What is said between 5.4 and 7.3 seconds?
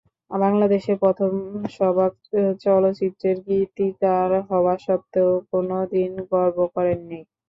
কোনো দিন গর্ব করেননি।